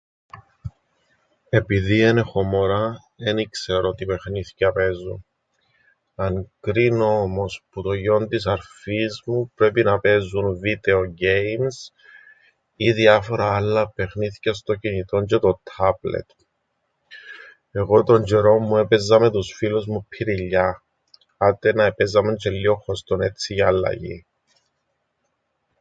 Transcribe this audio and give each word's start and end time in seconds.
Επειδή 1.49 2.01
εν 2.01 2.17
έχω 2.17 2.43
μωρά 2.43 2.93
εν 3.15 3.37
ι-ξέρω 3.37 3.93
τι 3.93 4.05
παιχνίθκια 4.05 4.71
παίζουν. 4.71 5.25
Αν 6.15 6.51
κρίνω 6.59 7.21
όμως 7.21 7.63
που 7.69 7.81
τον 7.81 7.95
γιον 7.97 8.27
της 8.27 8.45
αρφής 8.47 9.21
μου, 9.25 9.51
πρέπει 9.55 9.83
να 9.83 9.99
παίζουν 9.99 10.59
βίτεο 10.59 11.05
κέιμς 11.11 11.91
ή 12.75 12.91
διάφορα 12.91 13.55
άλλα 13.55 13.89
παιχνίθκια 13.89 14.53
στο 14.53 14.75
κινητόν 14.75 15.25
τζ̆αι 15.25 15.39
το 15.39 15.61
ττάπλετ. 15.63 16.29
Εγώ 17.71 18.03
τον 18.03 18.23
τζ̆αιρόν 18.31 18.57
μου 18.63 18.77
έπαιζα 18.77 19.19
με 19.19 19.31
τους 19.31 19.53
φίλους 19.55 19.85
μου 19.85 20.05
πιριλλιά. 20.09 20.83
Άτε 21.37 21.73
να 21.73 21.85
επαίζαμεν 21.85 22.35
τζ̆αι 22.35 22.51
λλίον 22.51 22.75
χωστόν 22.79 23.21
έτσι 23.21 23.53
για 23.53 23.67
αλλαγήν. 23.67 24.25